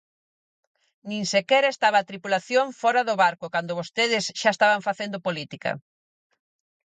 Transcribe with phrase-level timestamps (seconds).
[1.09, 5.71] Nin sequera estaba a tripulación fóra do barco cando vostedes xa estaban facendo política.